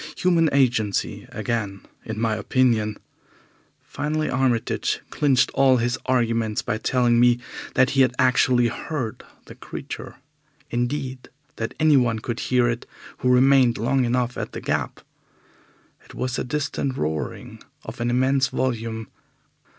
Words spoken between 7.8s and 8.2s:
he had